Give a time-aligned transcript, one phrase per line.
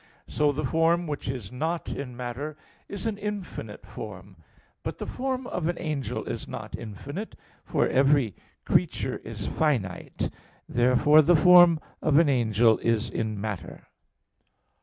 [0.25, 2.57] So the form which is not in matter
[2.89, 4.35] is an infinite form.
[4.81, 8.33] But the form of an angel is not infinite, for every
[8.65, 10.31] creature is finite.
[10.67, 13.83] Therefore the form of an angel is in matter.